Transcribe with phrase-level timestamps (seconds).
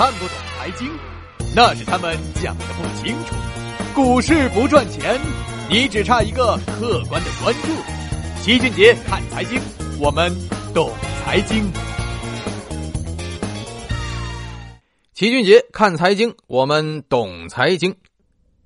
[0.00, 0.90] 看不懂财经，
[1.54, 3.34] 那是他们讲的不清楚。
[3.94, 5.20] 股市不赚钱，
[5.68, 7.68] 你只差一个客观的关注。
[8.40, 9.60] 齐俊杰看财经，
[9.98, 10.34] 我们
[10.72, 10.90] 懂
[11.22, 11.70] 财经。
[15.12, 17.94] 齐俊杰看财经，我们懂财经。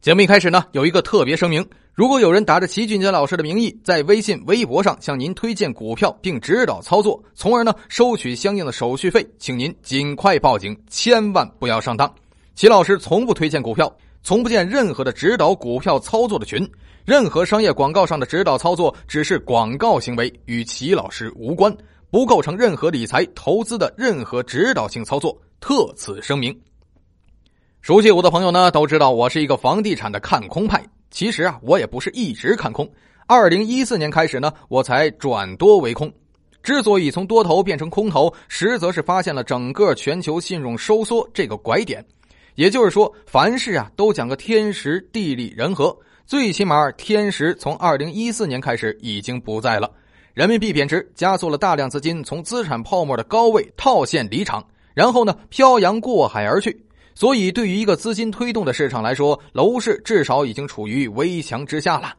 [0.00, 12.14] 节目一开始呢，有一个特别声明：如果有人打着齐俊杰老师的名义，在微信、微博上向您推荐股票并指导操作，从而呢收取相应的手续费，请您尽快报警，千万不要上当。
[12.54, 13.90] 齐老师从不推荐股票，
[14.22, 16.70] 从不见任何的指导股票操作的群，
[17.06, 21.74] 任何商业广告上的指导操作只是广告行为，与齐老师无关，
[22.10, 25.34] 不构成任何理财投资的任何指导性操作。
[25.60, 26.54] 特此声明。
[27.80, 30.84] 熟悉我的朋友呢，都知道我是一个房地产的看空派。
[31.10, 32.88] 其实啊，我也不是一直看空。
[33.26, 36.12] 二零一四年开始呢，我才转多为空。
[36.62, 42.04] 之所以从多头变成空头，实则是发现了整个全球信用收缩这个拐点。
[42.54, 45.96] 也就是说，凡事啊都讲个天时地利人和。
[46.24, 49.90] 最起码，天时从二零一四年开始已经不在了。
[50.34, 54.66] 人民币贬值，加速了大量资金从资产泡沫的高位套现离场。
[54.92, 56.85] 然后呢，漂洋过海而去。
[57.18, 62.12] 所以，对于一个资金推动的市场来说，楼市至少已经处于危墙之下了。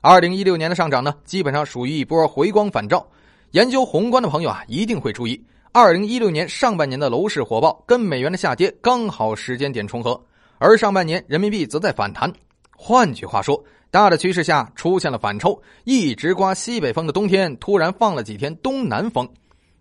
[0.00, 3.04] 二零一六年的上涨呢，基本上属于一波回光返照。
[3.50, 10.24] 研究宏观的朋友啊，一定会注意，二零一六年上半年的楼市火爆，跟美元的下跌刚好时间点重合，
[10.58, 12.32] 而上半年人民币则在反弹。
[12.76, 19.28] 换句话说，大的趋势下出现了反抽，一直刮西北风的冬天突然放了几天东南风。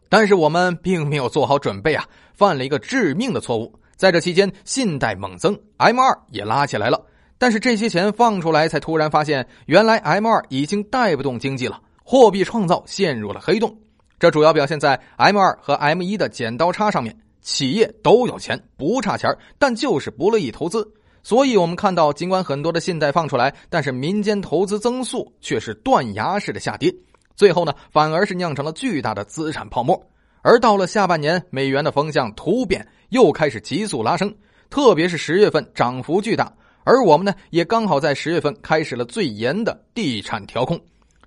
[0.10, 3.72] 但是我们并没有做好准备啊，犯了一个致命的错误。
[3.96, 7.02] 在这期间，信贷猛增，M 二也拉起来了。
[7.38, 13.78] 但是这些钱放出来，才突然发现，原来 M 二已经带不动经济了，货币创造陷入了黑洞。
[14.20, 17.16] 这主要表现在 M 二和 M 一的剪刀差上面。
[17.42, 19.30] 企业都有钱，不差钱，
[19.60, 20.84] 但就是不乐意投资。
[21.22, 26.92] 所以我们看到，尽管很多的信贷放出来，但是民间投资增速却是断崖式的下跌。
[27.36, 30.10] 最后呢，反而是酿成了巨大的资产泡沫。
[30.48, 34.32] 而到了下半年，美元的风向突变，又开始急速拉升，
[34.70, 36.56] 特别是十月份涨幅巨大。
[36.84, 40.80] 而我们呢，也刚好在十月份开始了最严的地产调控。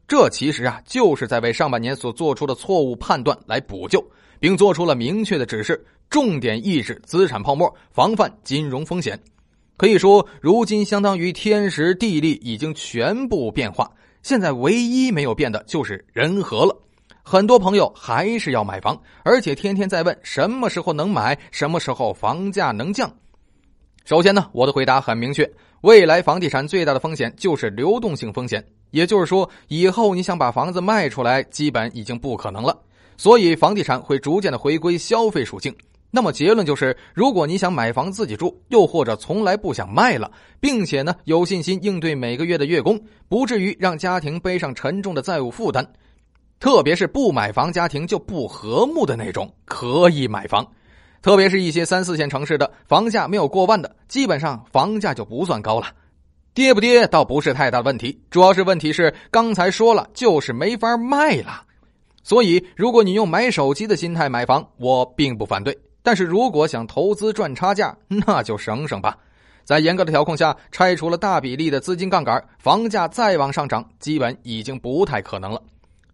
[0.06, 4.00] 这其实啊，就是在为上半年所做出的错误判断来补救，
[4.38, 9.20] 并做出了明确的指示，重点抑制资产泡沫，防范金融风险。
[9.76, 13.90] 可以说，如今相当于天时地利已经全部变化。
[14.22, 16.84] 现在唯一没有变的就是人和了，
[17.22, 23.12] 很多朋友还是要买房，而且天天在问什么时候能买，什么时候房价能降。
[24.04, 25.50] 首先呢，我的回答很明确：
[25.82, 32.74] 未来房地产最大的风险就是流动性风险，也就是说，以后你想把房子卖出来，基本已经不可能了。
[33.18, 35.74] 所以，房地产会逐渐的回归消费属性。
[36.10, 42.98] 那么结论就是，如果你想买房自己住，又或者从来不想卖了，并且呢有信心应对每个月的月供，
[43.28, 45.86] 不至于让家庭背上沉重的债务负担，
[46.60, 50.66] 特别是不买房家庭就不和睦的那种，可以买房。
[51.20, 55.88] 特别是一些三四线城市的房价没有过万的，基本上房价就不算高了，
[56.54, 61.62] 跌不跌倒不是太大问题，主要是问题是刚才说了就是没法卖了。
[62.22, 65.76] 所以如果你用买手机的心态买房，我并不反对。
[66.02, 69.16] 但是如果想投资赚差价，那就省省吧。
[69.64, 75.60] 在严格的调控下，拆除了大比例的资金杠杆，房价再往上涨，基本已经不太可能了。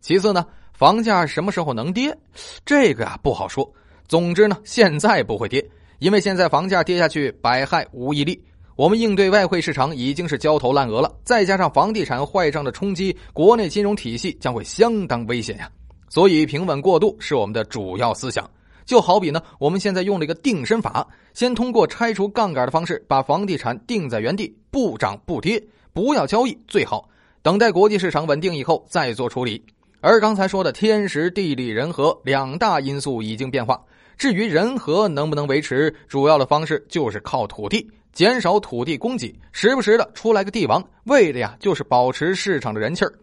[0.05, 0.45] 其次呢，
[0.75, 2.15] 房价什么时候能跌，
[2.63, 3.67] 这个啊不好说。
[4.07, 5.67] 总之呢，现在不会跌，
[5.99, 8.39] 因为现在房价跌下去百害无一利。
[8.77, 15.71] 我们应对外汇市场已经是焦头烂额了，再加上房地产坏账的冲击，国内金融体系将会相当危险呀。
[16.11, 18.47] 所以平稳过渡是我们的主要思想。
[18.85, 27.09] 就好比呢，我们现在用了一个定身法，先通过拆除杠杆的方式，把房地产定在原地，不涨不跌，不要交易，最好
[27.41, 29.65] 等待国际市场稳定以后再做处理。
[30.07, 33.83] 而刚才说的天时地利人和两大因素已经变化，
[34.19, 43.15] 至于人和能不能维持，主要的方式就是靠土地，减少土地供给，时不时的出来个帝王，为的呀就是保持市场的人气儿。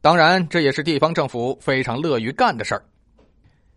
[0.00, 2.82] 当然，这也是地方政府非常乐于干的事儿。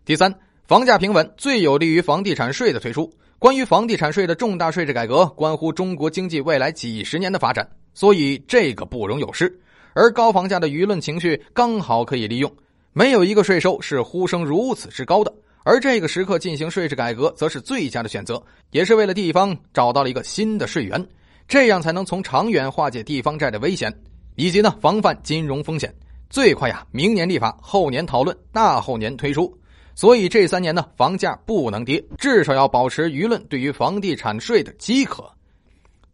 [0.06, 0.34] 第三。
[0.66, 3.12] 房价平稳最有利于房地产税的推出。
[3.38, 9.54] 关于房地产税的重大税制改革，关乎中国经济未来几十年的发展，所以这个不容有失。
[9.94, 12.52] 而高房价的舆论情绪刚好可以利用。
[12.92, 15.32] 没有一个税收是呼声如此之高的，
[15.64, 21.04] 而这个时刻进行税制改革，则是最佳的选择，也是为了地方找到了一个新的税源，
[21.48, 23.92] 这样才能从长远化解地方债的危险，
[24.36, 25.92] 以及呢防范金融风险。
[26.30, 29.52] 最快呀，明年立法，后年讨论，大后年推出。
[29.96, 35.30] 所以这三年呢，房价不能跌，至少要保持舆论对于房地产税的饥渴。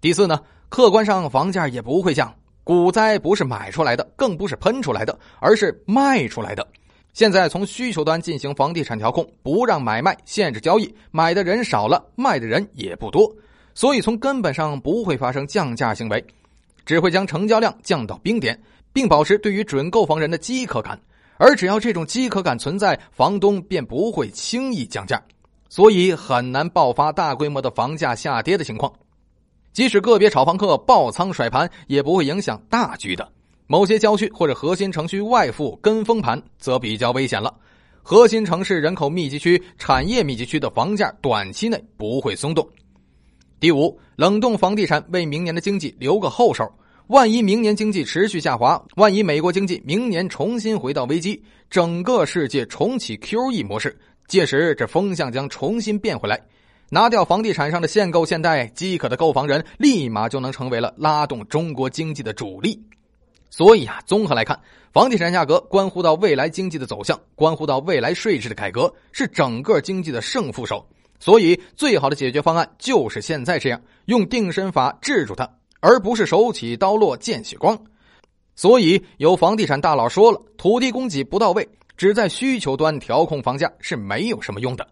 [0.00, 0.38] 第四呢，
[0.68, 6.66] 客观上房价也不会降，股灾不是买出来的，更不是喷出来的，而是卖出来的。
[7.12, 13.28] 现在从需求端进行房地产调控，不让买卖，限制交易，买的人少了，卖的人也不多，
[13.74, 16.24] 所以从根本上不会发生降价行为，
[16.86, 18.56] 只会将成交量降到冰点，
[18.92, 21.00] 并保持对于准购房人的饥渴感。
[21.36, 25.20] 而只要这种饥渴感存在，房东便不会轻易降价，
[25.68, 28.92] 所以很难爆发大规模的房价下跌的情况。
[29.72, 33.26] 即使个别炒房客爆仓甩盘，也不会影响大局的。
[33.66, 37.54] 某些郊区或者核心城区外附跟风盘则比较危险了。
[38.02, 42.68] 核心城市、人口密集区、产业密集区的房价短期内不会松动。
[43.60, 46.68] 第五，冷冻房地产为明年的经济留个后手。
[47.08, 56.40] 万一明年经济持续下滑，万一美国经济明年重新回到危机，整个世界重启 QE 模式，届时这风向将重新变回来。
[56.92, 62.82] 拿掉房地产上的限购限贷，饥渴的购房人立马就能成为了拉动中国经济的主力。
[63.48, 64.60] 所以啊，综合来看，
[64.92, 70.84] 房地产价格关乎到未来经济的走向，关乎到未来税制的改革，是整个经济的胜负手。
[71.20, 75.48] 所以，最好的解决方案就是现在这样，用定身法制住它，
[75.78, 77.78] 而不是手起刀落见血光。
[78.56, 84.88] 所以，有房地产大佬说了，土地供给不到位，只在需求端调控房价是没有什么用的。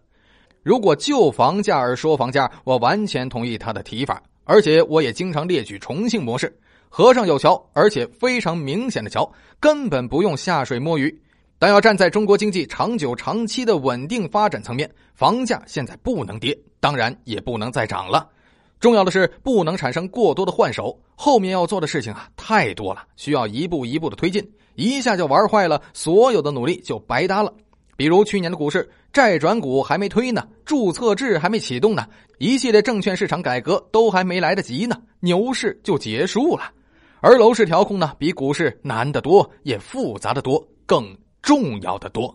[0.69, 6.55] 如果就房价而说房价，我完全同意他的提法，而且我也经常列举重庆模式。
[6.89, 9.27] 河上有桥，而且非常明显的桥，
[9.59, 11.11] 根本不用下水摸鱼。
[11.57, 18.29] 但要站在中国经济长久、长期的稳定发展层面，房价现在不能跌，当然也不能再涨了。
[18.79, 27.51] 重要的是不能产生过多的换手，后面要做的事情啊太多了，需要一步一步的推进，一下就玩坏了，所有的努力就白搭了。
[27.97, 32.05] 比如去年的股市，债转股还没推呢，注册制还没启动呢，
[32.37, 36.71] 一系列证券市场改革都还没来得及呢，牛市就结束了。
[37.19, 42.33] 而楼市调控呢，比股市难得多，也复杂的多，更重要的多。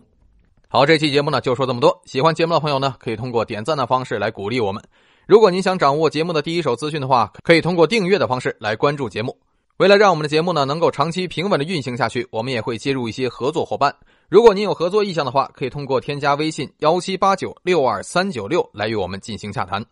[0.67, 2.01] 好，这期节目呢就说这么多。
[2.05, 4.83] 喜欢节目的朋友呢，可以通过点赞的方式来鼓励我们。
[5.25, 9.35] 如果您想掌握节目的第一手资讯的话，可以通过订阅的方式来关注节目。
[9.77, 13.93] 为了让我们的节目呢能够长期平稳的运行下去，我们也会接入一些合作伙伴。
[14.29, 19.85] 如果您有合作意向的话，可以通过添加微信幺七八九六二三九六来与我们进行洽谈。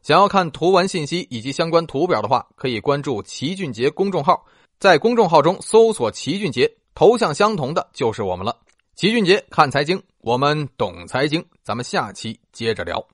[0.00, 4.42] 想要看图文信息以及相关图表的话，可以关注齐俊杰公众号，
[4.78, 8.56] 在公众号中搜索“齐俊杰”，头像相同的就是我们了。
[8.96, 13.06] 齐俊杰看财经，我们懂财经，咱们下期接着聊。